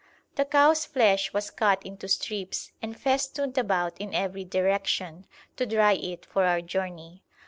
The 0.33 0.45
cow's 0.45 0.83
flesh 0.83 1.31
was 1.31 1.51
cut 1.51 1.83
into 1.85 2.07
strips 2.07 2.71
and 2.81 2.99
festooned 2.99 3.55
about 3.55 3.99
in 3.99 4.15
every 4.15 4.43
direction, 4.43 5.27
to 5.57 5.67
dry 5.67 5.93
it 5.93 6.25
for 6.25 6.43
our 6.43 6.61
journey. 6.61 7.21